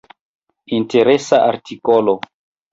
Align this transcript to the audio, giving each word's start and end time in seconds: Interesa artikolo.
Interesa 0.77 1.43
artikolo. 1.53 2.19